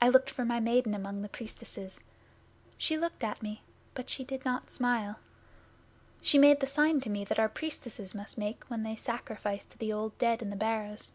I 0.00 0.08
looked 0.08 0.30
for 0.30 0.46
my 0.46 0.60
Maiden 0.60 0.94
among 0.94 1.20
the 1.20 1.28
Priestesses. 1.28 2.02
She 2.78 2.96
looked 2.96 3.22
at 3.22 3.42
me, 3.42 3.60
but 3.92 4.08
she 4.08 4.24
did 4.24 4.46
not 4.46 4.70
smile. 4.70 5.18
She 6.22 6.38
made 6.38 6.60
the 6.60 6.66
sign 6.66 7.02
to 7.02 7.10
me 7.10 7.24
that 7.26 7.38
our 7.38 7.50
Priestesses 7.50 8.14
must 8.14 8.38
make 8.38 8.64
when 8.70 8.82
they 8.82 8.96
sacrifice 8.96 9.66
to 9.66 9.76
the 9.76 9.92
Old 9.92 10.16
Dead 10.16 10.40
in 10.40 10.48
the 10.48 10.56
Barrows. 10.56 11.12